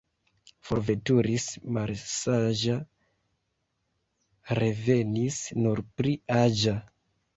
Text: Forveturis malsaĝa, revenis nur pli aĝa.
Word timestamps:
Forveturis 0.69 1.43
malsaĝa, 1.75 2.77
revenis 4.61 5.41
nur 5.63 5.83
pli 6.01 6.17
aĝa. 6.45 6.79